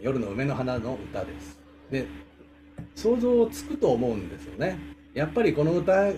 [0.00, 1.58] 夜の梅の花の歌です。
[1.90, 2.06] で、
[2.94, 4.78] 想像つくと思うんですよね。
[5.14, 6.12] やっぱりこの歌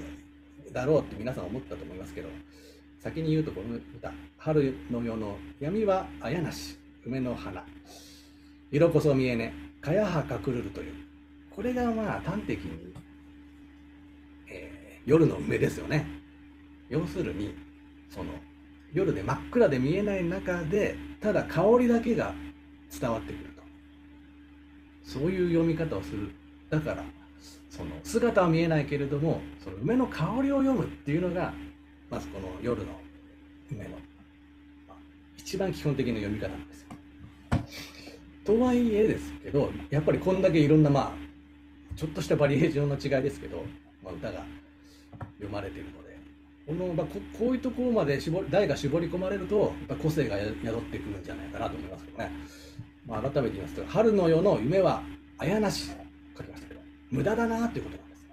[0.72, 2.28] だろうって皆さん思ったと思いますけど、
[2.98, 7.64] 先に言うとこの歌、春の夜の闇はあやなし、梅の花、
[8.70, 10.92] 色こそ見えね、かやはかくるるという、
[11.50, 12.92] これがまあ端的に、
[14.48, 16.06] えー、夜の梅ですよね。
[16.88, 17.54] 要するに、
[18.10, 18.32] その、
[18.92, 22.34] 夜で真っ暗で見えない中で、ただ香りだけが
[23.00, 23.49] 伝わってくる。
[25.10, 26.30] そういう読み方をする。
[26.70, 27.04] だから、
[27.68, 31.52] その姿は見えないけれども、その梅の香りを読むっていうのが、
[32.08, 32.92] まずこの夜の
[33.72, 33.90] 梅の、
[34.86, 34.94] まあ、
[35.36, 36.88] 一番基本的な読み方なんですよ。
[38.44, 43.64] とはいえですけど、やっぱりこんだけいろんな、まあ、ちょっとしたバリエーションの違いですけど、
[44.04, 44.44] まあ、歌が
[45.38, 46.16] 読まれているので、
[46.68, 52.30] このまあ、ここういうところまで絞題が絞り込まれると、やっぱ個性が宿ってくるんじゃないかなと思いますけどね。
[53.10, 55.02] まあ、改めて言いますと、春の夜の夢は
[55.36, 55.90] あやなし、
[56.38, 58.26] 書きましたけど、無駄だなっていうことなんです。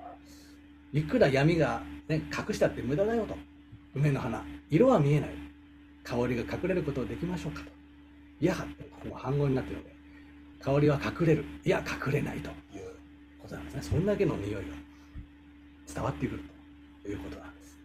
[0.93, 3.35] いくら闇が、ね、隠したって無駄だよと。
[3.95, 5.31] 梅の花、色は見えない。
[6.03, 7.71] 香りが隠れることをできましょうかと。
[8.39, 8.67] いやは、こ
[9.01, 9.95] こも反語になっているので、
[10.61, 11.45] 香りは隠れる。
[11.65, 12.91] いや、隠れないという
[13.39, 13.81] ことなんですね。
[13.81, 14.61] そんだけの匂いが
[15.91, 16.43] 伝わってくる
[17.03, 17.79] ということなんです。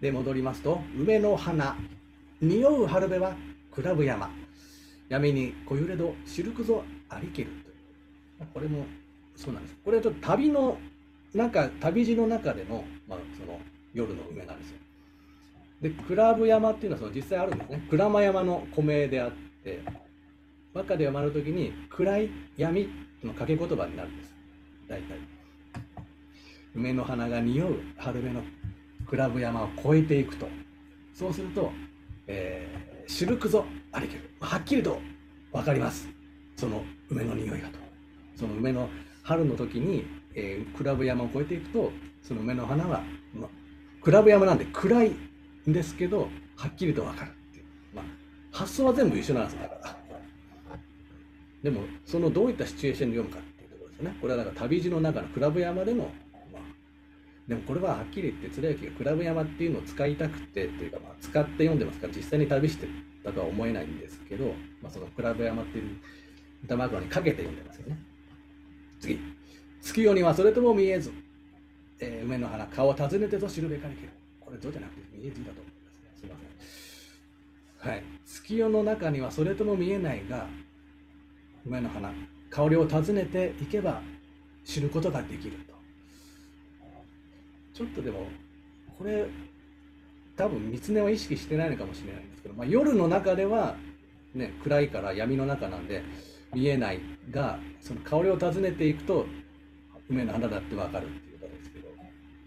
[0.00, 1.76] で、戻りますと、梅の花、
[2.40, 3.34] 匂う春辺は
[3.72, 4.30] クラブ山。
[5.08, 8.48] 闇に小揺れど、シルクぞありけるという。
[8.52, 8.84] これも
[9.36, 9.76] そうなんです。
[9.84, 10.78] これはちょっと旅の
[11.34, 13.58] 中、旅路の中での、まあ、その
[13.94, 14.78] 夜の梅なんですよ。
[15.80, 17.86] で、クラブ山っていうのはその実際あるんですね。
[17.90, 19.30] 鞍馬山の古名であっ
[19.62, 19.80] て、
[20.74, 22.88] 和歌で読まれるときに暗い闇
[23.22, 24.34] の掛け言葉になるんです。
[24.88, 25.18] 大体。
[26.74, 28.42] 梅の花が匂う春目の
[29.08, 30.48] クラブ山を越えていくと。
[31.14, 31.72] そうすると、
[32.26, 34.30] えー、シルクぞありける。
[34.40, 35.00] はっきりと
[35.52, 36.08] 分かります。
[36.56, 37.78] その梅の匂いがと。
[38.36, 38.88] その梅の
[39.22, 41.90] 春の時に、えー、クラブ山を越えていくと、
[42.22, 43.02] その梅の花は、
[43.34, 43.50] まあ、
[44.02, 45.12] クラブ山なんで暗い
[45.68, 47.64] んですけど、はっきりと分かるっていう。
[47.94, 48.04] まあ、
[48.52, 49.98] 発想は全部一緒なんですだから。
[51.62, 54.16] でも、そのどういったシチュエーションで読むかっていうところですよね。
[54.20, 56.10] これはだか旅路の中のクラブ山での、
[57.48, 62.86] でもこれははっきり言って、貫之がクラブ山っていうのを使いたくてというか、まあ、使って読んでますから、実際に旅して
[63.24, 64.48] たとは思えないんですけど、
[64.82, 65.96] まあ、そのクラブ山っていう
[66.64, 67.98] 歌枕にかけて読んでますよね。
[69.00, 69.18] 次。
[69.80, 71.10] 月夜にはそれとも見えず、
[72.00, 76.10] えー、梅の花、顔を訪ねてと知るべかりけど、これどうじゃなくて見えずだと思いますね。
[76.20, 76.36] すいま
[77.80, 77.90] せん。
[77.92, 78.02] はい。
[78.26, 80.46] 月夜の中にはそれとも見えないが、
[81.64, 82.12] 梅の花、
[82.50, 84.02] 香りを訪ねていけば
[84.64, 85.77] 知ることができると。
[87.78, 88.26] ちょっとでも、
[88.98, 89.24] これ、
[90.36, 93.76] 多分三つ根は意識してないのかもしれないんですけど、まあ、夜の中では、
[94.34, 96.02] ね、暗いから闇の中なんで
[96.52, 97.00] 見えない
[97.30, 99.26] が、その香りを訪ねていくと、
[100.10, 101.88] 梅の花だってわかるっていうことですけど、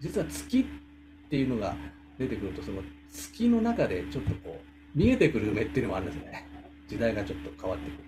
[0.00, 1.74] 実は月っていうのが
[2.18, 6.46] 出てくると、その月の中でちょっとこう、見えてくる梅っていうのもあるんですね。
[6.88, 8.04] 時代がちょっと変わってくる。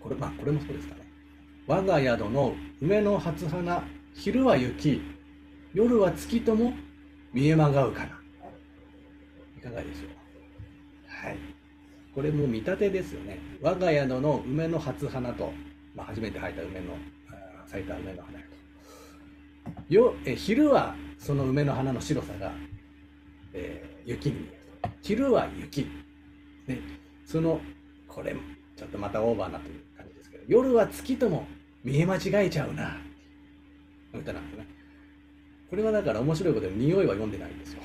[0.00, 1.02] これ、まあ、これもそうですかね。
[1.68, 5.00] 我が宿の梅の初花、昼は雪、
[5.76, 6.72] 夜は月とも
[7.34, 8.06] 見えまがうかな。
[9.58, 10.08] いかがでしょう？
[11.06, 11.36] はい。
[12.14, 13.38] これも見立てですよね。
[13.60, 15.52] 我が宿の梅の初花と、
[15.94, 16.96] まあ、初めて咲いた梅の、
[17.66, 18.44] 咲いた梅の花と。
[19.90, 22.52] よえ昼はその梅の花の白さが、
[23.52, 24.88] えー、雪に見えると。
[25.02, 25.90] 昼は雪。
[26.66, 26.80] で、
[27.26, 27.60] その、
[28.08, 28.40] これも、
[28.76, 31.46] ちょっとまたオーバーなという感じですけど夜は月とも
[31.84, 32.96] 見え間違えちゃうな。
[34.14, 34.75] 歌なんですね。
[35.68, 37.82] これはだから面白いことで匂いは読んでないんですよ。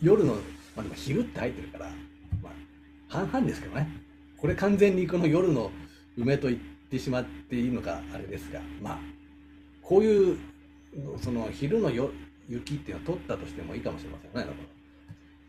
[0.00, 0.40] 夜の、ま
[0.78, 1.86] あでも昼って入ってるから、
[2.42, 2.52] まあ
[3.08, 3.88] 半々ですけどね。
[4.36, 5.70] これ完全にこの夜の
[6.16, 6.60] 梅と言っ
[6.90, 8.98] てしまっていいのかあれですが、まあ、
[9.82, 10.38] こういう、
[11.20, 12.10] その昼のよ
[12.48, 14.34] 雪っていうのは取ったとしてもいいかもしれませんね。
[14.34, 14.54] だから、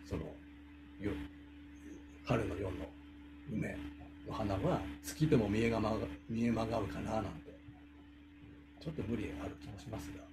[0.09, 1.11] そのよ、
[2.25, 2.85] 春の夜の
[3.51, 3.78] 梅。
[4.29, 5.97] の花は月でも見えがま
[6.29, 7.29] 見えまがうかななんて
[8.79, 10.23] ちょっと無理ある気もしますが、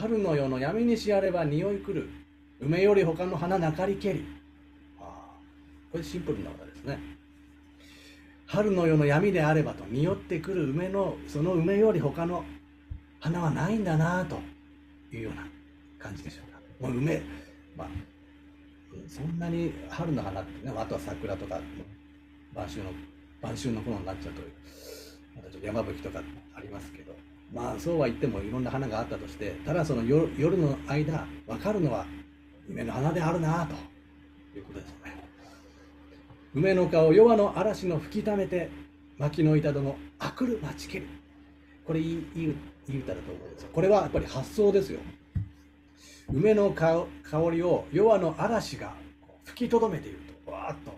[0.00, 2.08] 春の夜の闇西あれば匂い来る。
[2.58, 4.24] 梅より他の花なかりけり。
[4.98, 5.36] あ
[5.92, 6.98] これシンプルな歌ですね。
[8.46, 12.46] 春の夜の闇であればと匂ってくる梅のその梅より他の
[13.20, 14.40] 花はないんだなと
[15.14, 15.46] いうような
[15.98, 16.60] 感じでしょうか。
[16.80, 17.20] もう梅、
[17.76, 17.88] まあ、
[19.06, 21.60] そんなに春の花ってね、あとは桜とか
[22.54, 22.84] 晩秋の
[23.42, 24.40] 晩秋の頃になっちゃうと
[25.36, 26.22] またちょっと山吹とか
[26.54, 27.14] ありますけど。
[27.52, 32.06] まあそうは言ってもいろんな花があったとしてただその夜夜の間分かるのは
[32.68, 33.74] 夢の花であるなと
[34.58, 35.20] いうことですよね。
[36.54, 38.70] 梅の顔弱の嵐の吹きためて
[39.18, 41.06] 薪の板戸のあくる待ちける。
[41.86, 42.56] これいいいい
[42.88, 45.00] いい歌だと思うんですよこれはやっぱり発想ですよ。
[46.32, 47.06] 梅の香
[47.50, 48.94] りを弱の嵐が
[49.44, 50.52] 吹きとどめていると。
[50.52, 50.96] わーっと。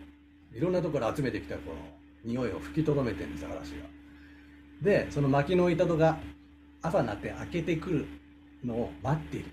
[0.55, 1.77] いろんなところ集めてきたこの
[2.25, 3.87] 匂いを吹きとどめてるんです嵐が。
[4.83, 6.19] でその薪の板戸が
[6.83, 8.07] 朝になって開けてくる
[8.65, 9.47] のを待っている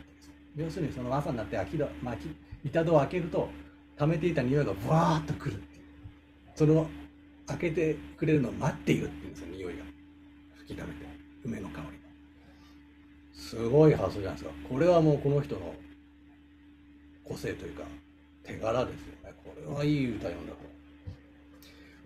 [0.56, 2.36] 要するにその朝になって開き戸薪
[2.66, 3.50] 板戸を開けると
[3.98, 5.84] 溜めていた匂いがブワーッとくるっていう。
[6.56, 6.90] その
[7.48, 9.84] 開けてくれるのを待っているっていうんですよ匂いが。
[10.58, 11.06] 吹き溜めて。
[11.46, 11.86] 梅の香り。
[11.86, 11.92] が
[13.34, 15.74] すごい発想じゃないですかこれはもうこの人の
[17.24, 17.84] 個性というか
[18.44, 19.34] 手柄ですよね。
[19.44, 20.60] これはいい歌読んだと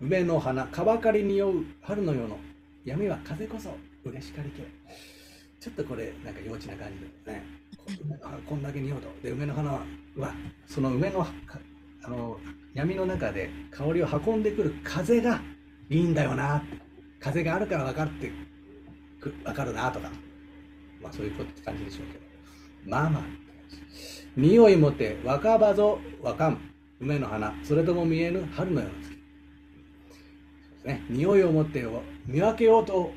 [0.00, 2.38] 梅の花かばかり匂う春の夜の
[2.84, 3.74] 闇は風こそ
[4.04, 4.62] 嬉しかりけ
[5.64, 7.42] ちょっとこれなんか幼稚な感じでね。
[8.46, 9.08] こんだけ匂うと。
[9.22, 9.80] で梅の花は
[10.66, 11.26] その梅の
[12.02, 12.38] あの
[12.74, 15.40] 闇の中で香りを運んでくる風が
[15.88, 16.62] いいんだよな。
[17.18, 18.30] 風があるから分かって
[19.22, 20.10] 分かるなとか。
[21.00, 22.20] まあそういうことって感じでしょうけど。
[22.84, 23.22] まあまあ。
[24.36, 26.60] 匂いもて若葉ぞ若ん。
[27.00, 27.54] 梅の花。
[27.62, 29.16] それとも見えぬ春のような月。
[30.84, 31.82] ね、匂いを持って
[32.26, 33.14] 見分けようと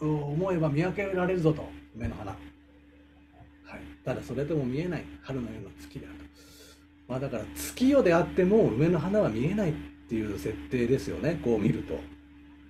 [0.00, 1.77] 思えば見分けられるぞと。
[1.98, 5.04] 梅の花、はい、ただそれでも見えない。
[5.22, 6.24] 春の夜の月であると、
[7.08, 9.74] まあ、だから月夜であっても梅の花は見えないっ
[10.08, 11.40] ていう設定ですよね。
[11.42, 11.94] こう見ると。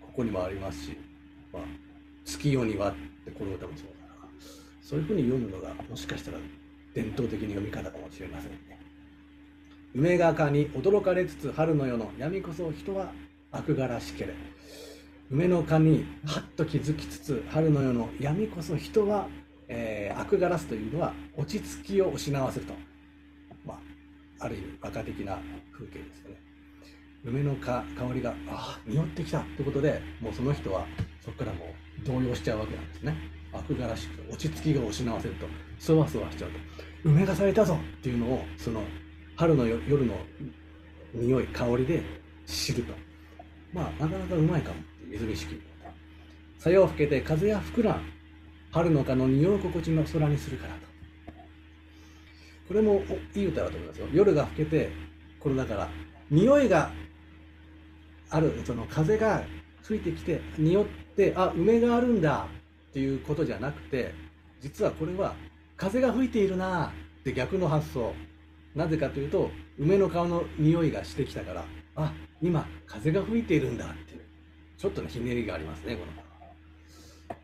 [0.00, 0.96] ここにもありますし、
[1.52, 1.62] まあ、
[2.25, 2.94] 月夜にはっ
[3.25, 4.28] てこの歌もそうだな。
[4.82, 6.38] そういうふうに読むのがもしかしたら
[6.92, 8.80] 伝統的に読み方かもしれませんね。
[9.94, 13.12] 梅がかに驚かれつつ春の夜の闇こそ人は
[13.52, 14.34] 悪がらしけれ。
[15.30, 19.28] 梅の葉にはっと気づきつつ春の夜の闇こそ人は、
[19.69, 22.72] えー、悪がらすというのは落ち着きを失わせると、
[23.66, 25.38] まあ、ある意味馬鹿的な
[25.70, 26.40] 風景ですよね。
[27.25, 27.84] 梅の香
[28.14, 30.86] りがああ匂ってきたってことでもうその人は
[31.20, 31.66] そこからも
[32.02, 33.14] う動揺しちゃうわけなんですね。
[33.52, 35.46] 悪がらしく落ち着きが失わせると。
[35.78, 36.58] そわそわしちゃうと。
[37.04, 38.82] 梅が咲いたぞっていうのをその
[39.36, 40.14] 春の夜の
[41.12, 42.02] 匂い香りで
[42.46, 42.94] 知ると。
[43.75, 44.76] まあ、なかなかうまいかも。
[45.08, 45.60] みずみしく。
[46.58, 48.02] さよを吹けて風や吹くらん。
[48.70, 50.81] 春の蚊の匂い心地の空にするからと。
[52.69, 53.02] これも
[53.34, 54.06] いい歌だと思いますよ。
[54.12, 54.90] 夜が更けて、
[55.40, 55.88] これだから、
[56.31, 56.90] 匂いが
[58.28, 59.43] ある、その風が
[59.82, 60.84] 吹いてきて、匂っ
[61.16, 62.46] て、あ、梅があるんだ
[62.90, 64.12] っていうことじゃなくて、
[64.61, 65.34] 実はこれは
[65.78, 68.12] 風が吹いているなって逆の発想。
[68.75, 71.64] なぜかというと、梅の顔の匂いがしてきたから、
[71.96, 72.12] あ、
[72.43, 74.18] 今風が吹いているんだって
[74.78, 77.36] ちょっとのひねりがありますねこの。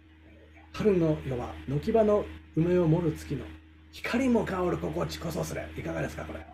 [0.73, 3.45] 春の夜は軒場の梅を盛る月の
[3.91, 5.69] 光も香る心地こそすれ。
[5.77, 6.47] いかがですかこれ。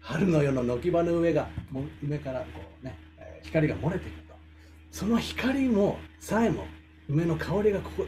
[0.00, 1.48] 春の夜の軒場の上が
[2.02, 2.46] 梅からこ
[2.82, 2.94] うね
[3.42, 4.34] 光が漏れてくると。
[4.90, 6.66] その光もさえも
[7.08, 8.06] 梅の香りがここ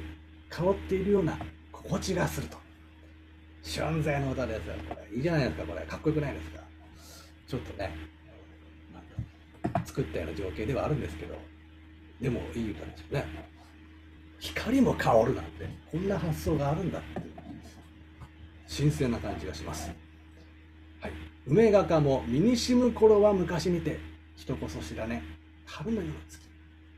[0.51, 1.39] 香っているような
[1.73, 2.59] 心地がすると。
[3.65, 5.17] 春勢の歌ですよこれ。
[5.17, 5.87] いいじゃないですかこれ。
[5.87, 6.61] かっこよくないですか。
[7.49, 7.97] ちょっとね
[9.87, 11.35] 作ったような情景ではあるんですけど。
[12.21, 13.27] でもいい歌ですよね。
[14.41, 17.23] 光も香るなんてこんな発想があるんだって
[18.67, 19.91] 新鮮な感じがします。
[21.01, 21.13] はい。
[21.47, 23.99] 梅画家も身にしむ頃は昔にて
[24.37, 25.23] 人こそ知らね
[25.67, 26.49] 春のような月。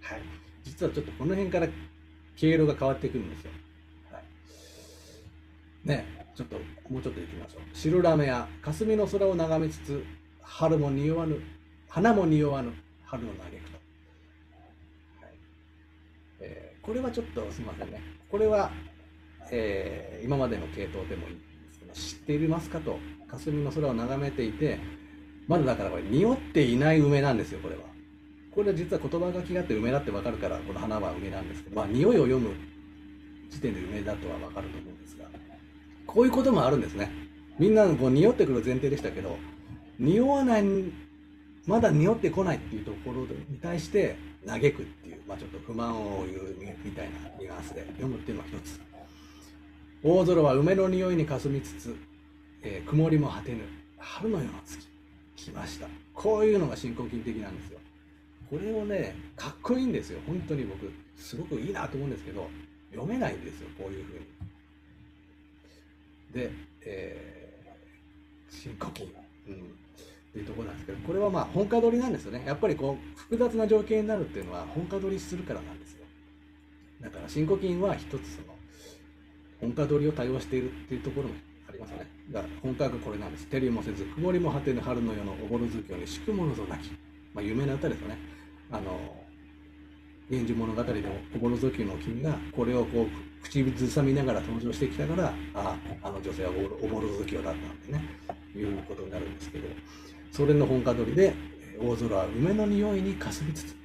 [0.02, 0.22] はい。
[0.62, 1.68] 実はちょっとこの辺から
[2.36, 3.50] 経路が変わってくるんですよ、
[4.12, 4.22] はい、
[5.88, 6.56] ねちょっと
[6.88, 7.62] もうちょっと行きましょう。
[7.74, 10.04] 白ラメや霞の空を眺めつつ
[10.40, 11.40] 春も匂わぬ
[11.88, 12.72] 花も匂わぬ
[13.04, 13.78] 春の嘆くと、
[15.20, 15.34] はい
[16.40, 18.00] えー、これはちょっとすみませんね。
[18.30, 18.70] これは、
[19.50, 22.98] えー、今までの系統でもいいんですけど知っていますかと。
[23.28, 24.80] 霞の空を眺めていて
[25.46, 27.82] まだだからこれ匂っていない梅なんですよこれは。
[28.54, 32.50] これは実は言葉がきがあって梅だってわかるからこの花は梅なんですけどまあ匂いを読む
[33.48, 35.26] 時点で梅だとはわかると思うんですが
[36.06, 37.10] こういうこともあるんですね。
[37.58, 39.36] みんなこう匂ってくる前提でしたけど
[39.98, 40.64] 匂わない
[41.66, 44.16] まだ匂ってこないっていうところに対して
[44.46, 48.80] 嘆くっていう、まあ、ちょっと不満を言うみたいなニュアンスで読むっていうのが一つ。
[50.02, 51.94] 大空は梅の匂いにかすみつつ、
[52.62, 53.58] えー、曇りも果てぬ
[53.98, 54.88] 春のような月
[55.36, 55.86] 来ました。
[56.14, 57.78] こういうのが新古今的なんですよ。
[58.48, 60.20] これをねかっこいいんですよ。
[60.26, 62.48] 本当に僕すごくいいなと思うんですけど
[62.90, 64.20] 読めないんですよこういうふうに。
[66.32, 66.50] で、
[66.82, 69.79] えー、新古今、うん。
[70.30, 72.44] っていうところなんですけどこれはまあ本家取りなんですよね。
[72.46, 76.04] やっぱりこう複雑な条件になるっていうのは本家取りするからなんですよ。
[77.02, 78.54] だから新古今は一つその
[79.60, 81.34] 本家取りを対応しているっていうところも
[81.68, 82.06] ありますよね。
[82.30, 83.46] だから本家がこれなんです。
[83.46, 86.90] 照りもせず曇りも果てぬ春の夜のおぼろ月夜に宿物ぞなき。
[87.34, 88.18] まあ、有名な歌ですよね。
[88.72, 88.98] あの、
[90.30, 91.02] 源氏物語で
[91.34, 98.04] おぼろ月の君がこれをこう口ずさみながら登場してきたからあああの女性はおぼろ月夜だったんでね
[98.54, 99.66] いうことになるんですけど。
[100.32, 101.34] それの本家取りで
[101.80, 103.76] 大空は梅の匂いにかすみつつ。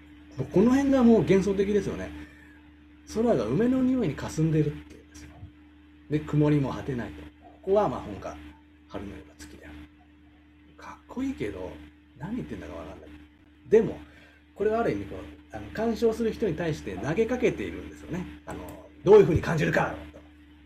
[0.52, 2.12] この辺がもう幻想的ですよね。
[3.14, 5.30] 空が梅の匂いにかすんでるっていうんですよ。
[6.10, 7.22] で曇りも果てないと。
[7.44, 8.36] ここはまあ本家
[8.90, 9.76] 春のような月である。
[10.78, 11.72] かっこいいけど
[12.20, 13.10] 何言ってんだかわかんない。
[13.70, 13.98] でも
[14.56, 18.26] これはある意味こうあの鑑賞する人に対して投げかけているんですよね。
[18.46, 18.60] あの
[19.04, 19.96] どういうふうに感じるか。
[20.12, 20.20] と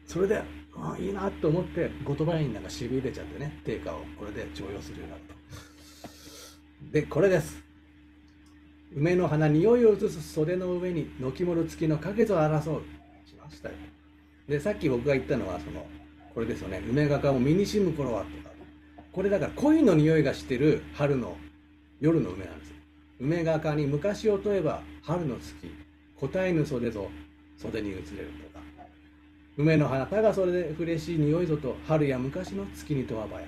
[0.05, 0.41] それで
[0.75, 5.68] あいいなと思って言葉になんかしびれちゃってね定価をこれで徴用するようになると。
[6.81, 7.61] でこれです。
[8.95, 12.81] 梅の花匂いを移す袖の上に軒もる月の影と争う。
[13.25, 13.75] しましたよ。
[14.47, 15.85] でさっき僕が言ったのはその
[16.33, 16.81] これですよね。
[16.89, 18.49] 梅がかを身にしむ頃はとか。
[19.11, 21.35] これだから恋の匂いがしてる春の
[21.99, 22.75] 夜の梅なんですよ。
[23.19, 25.53] 梅がかに昔を問えば春の月
[26.19, 27.09] 答えぬ袖ぞ
[27.57, 28.03] 袖に移れる
[28.53, 28.59] とか。
[29.57, 33.47] 梅の花たがそれで嬉しい匂いぞと春や昔の月にとわばや。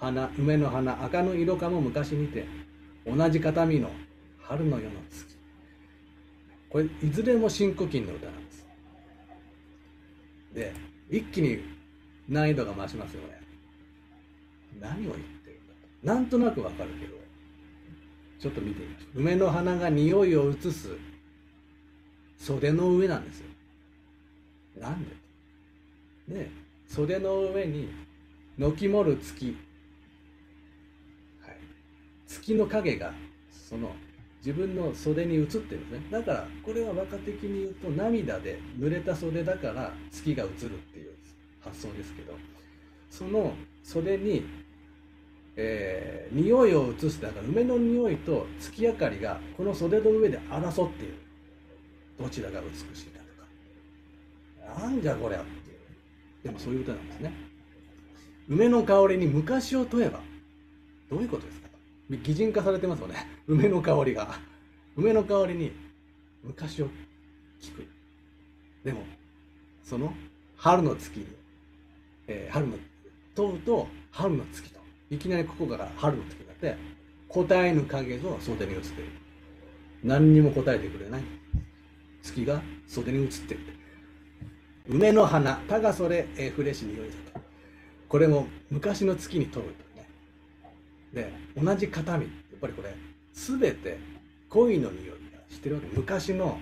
[0.00, 2.46] 花梅の花赤の色かも昔にて
[3.06, 3.90] 同じ形見の
[4.40, 5.36] 春の夜の月。
[6.70, 8.66] これいずれも新古今の歌なんです。
[10.54, 10.72] で
[11.10, 11.62] 一気に
[12.28, 13.40] 難易度が増しますよね。
[14.80, 16.06] 何を言ってるんだと。
[16.06, 17.16] なんとなくわかるけど
[18.40, 19.20] ちょっと見てみましょう。
[19.20, 20.96] 梅の花が匂いを移す
[22.38, 23.46] 袖の上なんですよ。
[24.80, 25.14] なんで？
[26.28, 26.50] で
[26.88, 27.90] 袖の上に
[28.56, 29.56] 軒もる月、
[32.30, 33.12] 月の影が
[33.50, 33.90] その
[34.38, 36.06] 自分の袖に映ってるんですね。
[36.10, 40.56] だからこれは和歌的に言うと涙で濡れた袖だから月が映るっ
[40.92, 41.12] ていう
[41.60, 42.32] 発想ですけど
[43.10, 44.46] その袖に
[45.56, 51.14] えー、匂いを移すだから梅の匂いと月明かりがこの袖の上で争っている。
[52.18, 53.18] どちらが美しいか
[54.64, 54.80] とか。
[54.80, 55.78] なんじゃこりゃっていう。
[56.44, 57.34] でもそういう歌なんですね。
[58.48, 60.20] 梅の香りに昔を問えば
[61.10, 61.59] どういうことですか？
[62.18, 63.14] 擬人化されてますよね。
[63.46, 64.38] 梅の香りが。
[64.96, 65.72] 梅の香りに
[66.42, 66.86] 昔を
[67.60, 67.86] 聞く。
[68.84, 69.02] でも
[69.84, 70.12] その
[70.56, 71.26] 春の月に、
[72.26, 72.76] えー、春の
[73.34, 74.80] 問うと春の月と。
[75.10, 76.76] いきなりここから春の月になって
[77.28, 79.08] 答えぬ影が袖に映ってる。
[80.02, 81.22] 何にも答えてくれない。
[82.22, 83.60] 月が袖に映ってる。
[84.88, 87.40] 梅の花たがそれ、えー、フレッシュ匂いだと。
[88.08, 89.89] これも昔の月に問うと。
[91.12, 92.24] で同じ形見。
[92.24, 92.94] やっぱりこれ
[93.32, 93.98] 全て
[94.48, 95.14] 恋の匂いが
[95.48, 95.88] してるわけ。
[95.96, 96.58] 昔の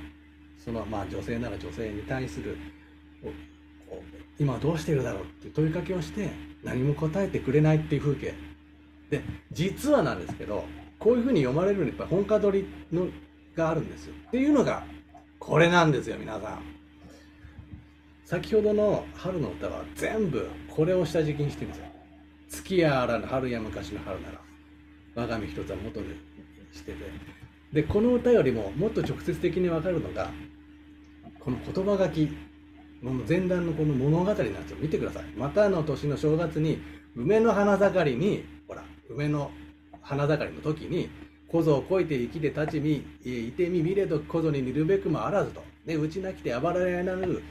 [0.64, 2.56] そのまあ女性なら女性に対する
[4.38, 6.30] 今どうしてるだろうってう問いかけをして
[6.62, 8.34] 何も答えてくれないっていう風景。
[9.10, 10.64] で実はなんですけど
[10.98, 13.08] こういうふうに読まれるにやっぱ本家取りの
[13.56, 14.14] があるんですよ。
[14.28, 14.84] っていうのが
[15.38, 16.62] これなんですよ皆さん。
[18.24, 21.87] 先ほどの春の歌は全部これを下敷きにしてるんですよ。
[22.48, 24.40] 月やあらぬ春や昔の春なら
[25.14, 26.06] 我が身一つは元で
[26.72, 26.98] してて。
[27.72, 30.30] でこの歌よりももっと直接的に分かるのが
[31.38, 32.30] この言葉書き
[33.02, 35.24] の前段のこの物語なんですよ見てください。
[35.36, 36.80] またの年の正月に
[37.14, 39.50] 梅の花盛りにほら梅の
[40.00, 41.10] 花盛りの時に
[41.48, 45.62] 小僧をこいて生きて立ちみいてみ見れど小僧に似るべくもあらずと。
[45.84, 47.42] でうちなきてあばらやなる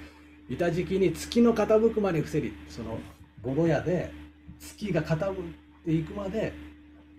[0.49, 2.99] 板敷きに月の傾くまで伏せりその
[3.41, 4.11] ボロ屋で
[4.59, 5.35] 月が傾い
[5.85, 6.53] ていくまで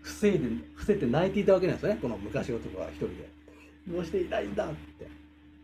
[0.03, 0.39] 防いで
[0.75, 1.99] 伏せて泣いていたわけなんですね。
[2.01, 3.29] この昔男は一人で。
[3.89, 5.09] どうしていないんだって。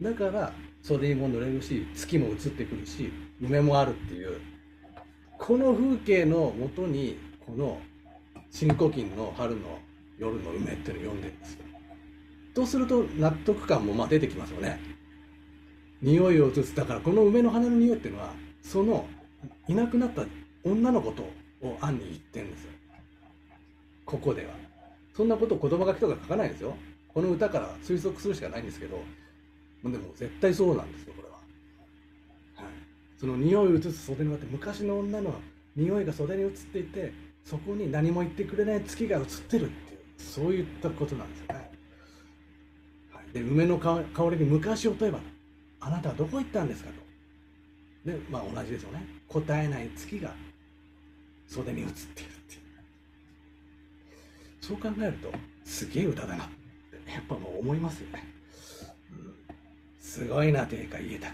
[0.03, 0.53] だから
[0.83, 4.41] 袖にも濡れるし月も映ってくるし梅もあるっていう。
[5.39, 7.81] この風景のもとにこの
[8.51, 9.79] 新古今の春の
[10.19, 11.65] 夜の梅っていうのを読んでるんですよ。
[12.55, 14.81] とすると納得感もまあ出てきますよね。
[16.01, 16.75] 匂いを移す。
[16.75, 19.07] だからこの梅の花の匂いっていうのはその
[19.69, 20.25] いなくなった
[20.63, 21.29] 女の子と
[21.69, 22.71] を暗に言ってるんですよ。
[24.05, 24.53] ここでは。
[25.17, 26.77] そんなことを言葉書きとか書かないですよ。
[27.13, 29.03] この歌から推測するしかないんですけど。
[29.85, 31.35] でも絶対そうなんですよこれは、
[32.55, 32.73] はい、
[33.21, 35.35] その匂いを移す袖によって昔の女の
[35.77, 37.13] 匂いが袖に移っていて
[37.45, 41.71] そこに何も言ってくれない月が映ってるっていうそういったことなんですよね、
[43.13, 45.19] はい、で梅の香りに昔を問えば
[45.81, 48.11] あなたはどこ行ったんですかと。
[48.11, 49.07] でまあ同じですよね。
[49.29, 50.33] 答えない月が
[51.49, 52.61] 袖に映っているっていう。
[54.61, 55.33] そう考えると
[55.65, 56.49] すげえ歌だなっ
[57.05, 58.25] てやっぱもう思いますよね。
[60.01, 61.27] すごいな定価家高、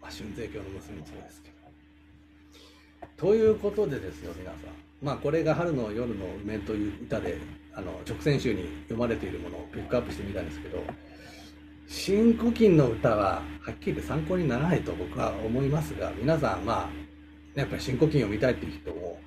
[0.00, 1.54] まあ、春税教の娘もそうですけど。
[3.16, 4.60] ということでですよ皆さん。
[5.02, 7.38] まあこれが「春の夜の梅」という歌で
[7.74, 10.82] あの直線集に読まれているものをピックアップしてみたんですけど
[11.88, 16.90] 新古今の歌ははっきり言って参考にならないと僕は思いますが皆さんまあ
[17.54, 19.18] やっぱり新古今を見たいっていう人も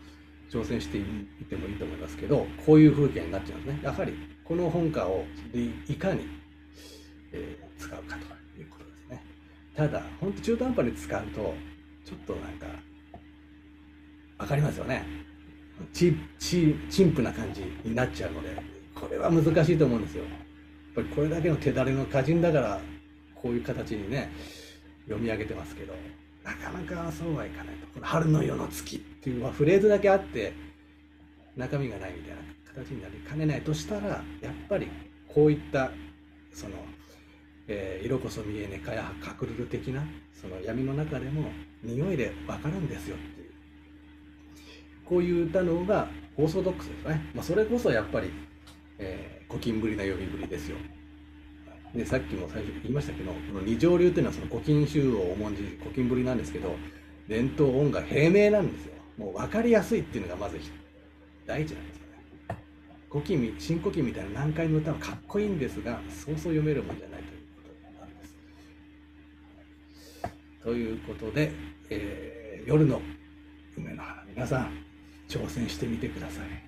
[0.51, 1.03] 挑戦してい
[1.49, 3.79] てもいいと思いますけどこういう風景になっちゃうんですね。
[3.83, 6.27] やはりこの本歌をでいかに、
[7.31, 9.23] えー、使うかということですね。
[9.75, 11.53] ただ本当中途半端に使うと
[12.05, 12.67] ちょっとなんか
[14.37, 15.05] 分かりますよね。
[15.91, 18.55] チチ陳腐な感じになっちゃうので
[18.93, 20.23] これは難しいと思うんですよ。
[20.23, 20.33] やっ
[20.95, 22.79] ぱりこれだけの手だれの歌人だから
[23.33, 24.31] こういう形にね
[25.05, 25.93] 読み上げてますけど。
[26.45, 27.87] なかなかそうはいかないと。
[27.87, 30.53] この「春の夜の月」っていう、まあ、フレーズだけあって
[31.57, 32.41] 中身がないみたいな
[32.73, 34.87] 形になりかねないとしたらやっぱり
[35.27, 35.91] こういった
[36.53, 36.75] その、
[37.67, 41.49] えー、色こそ見えねかやかくるる的なその闇の中でも
[41.83, 43.51] 匂いで分かるんですよっていう。
[45.03, 48.29] こういう歌の方がオーソドックスですね、まあ、それこそやっぱり
[48.97, 50.77] えー、古今ぶりな呼びぶりですよ。
[51.95, 56.75] でさっきも最初言いましたけどこの二条流っていうのはその古今集を重んじ古今ぶりなんですけど
[57.29, 58.93] 伝統音楽平明なんですよ。
[59.17, 60.59] もう分かりやすいっていうのがまず
[61.45, 62.57] 第一なんですよね。
[63.09, 68.35] 古今新古今みたいな難解の歌はかっこいいんですがそうそう読めるもんじゃないということなんです。
[70.63, 71.53] ということで、
[71.89, 73.01] えー、夜の
[73.77, 74.71] 梅の花皆さん
[75.29, 76.64] 挑戦してみてください。